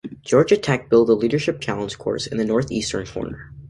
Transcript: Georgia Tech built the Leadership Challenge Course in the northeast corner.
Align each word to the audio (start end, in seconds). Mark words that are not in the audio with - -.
Georgia 0.23 0.57
Tech 0.57 0.89
built 0.89 1.05
the 1.05 1.15
Leadership 1.15 1.61
Challenge 1.61 1.95
Course 1.99 2.25
in 2.25 2.37
the 2.39 2.43
northeast 2.43 2.91
corner. 3.13 3.51